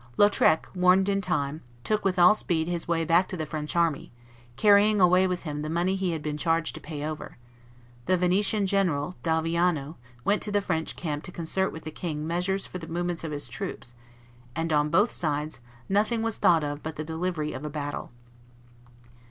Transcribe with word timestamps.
Lautrec, 0.17 0.65
warned 0.73 1.07
in 1.07 1.21
time, 1.21 1.61
took 1.83 2.03
with 2.03 2.17
all 2.17 2.33
speed 2.33 2.67
his 2.67 2.87
way 2.87 3.05
back 3.05 3.27
to 3.27 3.37
the 3.37 3.45
French 3.45 3.75
army, 3.75 4.11
carrying 4.55 4.99
away 4.99 5.27
with 5.27 5.43
him 5.43 5.61
the 5.61 5.69
money 5.69 5.93
he 5.93 6.09
had 6.09 6.23
been 6.23 6.39
charged 6.39 6.73
to 6.73 6.81
pay 6.81 7.03
over; 7.05 7.37
the 8.07 8.17
Venetian 8.17 8.65
general, 8.65 9.15
D'Alviano, 9.21 9.97
went 10.25 10.41
to 10.41 10.51
the 10.51 10.59
French 10.59 10.95
camp 10.95 11.23
to 11.25 11.31
concert 11.31 11.69
with 11.69 11.83
the 11.83 11.91
king 11.91 12.25
measures 12.25 12.65
for 12.65 12.79
the 12.79 12.87
movements 12.87 13.23
of 13.23 13.31
his 13.31 13.47
troops; 13.47 13.93
and 14.55 14.73
on 14.73 14.89
both 14.89 15.11
sides 15.11 15.59
nothing 15.87 16.23
was 16.23 16.37
thought 16.37 16.63
of 16.63 16.81
but 16.81 16.95
the 16.95 17.03
delivery 17.03 17.53
of 17.53 17.63
a 17.63 17.69
battle. 17.69 18.09